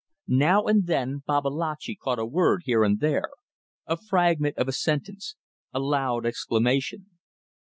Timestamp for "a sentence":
4.67-5.35